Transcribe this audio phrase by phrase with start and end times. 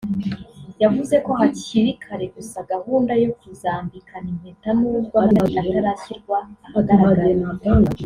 [0.81, 7.47] yavuze ko hakiri kare gusa gahunda yo kuzambikana impeta nubwo amatariki atarashyirwa ahagaragara